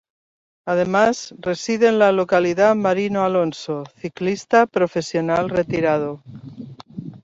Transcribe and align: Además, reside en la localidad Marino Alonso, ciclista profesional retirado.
Además, 0.65 1.35
reside 1.37 1.87
en 1.89 1.99
la 1.99 2.11
localidad 2.11 2.73
Marino 2.75 3.23
Alonso, 3.23 3.83
ciclista 3.97 4.65
profesional 4.65 5.47
retirado. 5.51 6.23